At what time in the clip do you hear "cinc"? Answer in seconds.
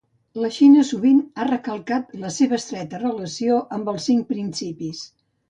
4.11-4.27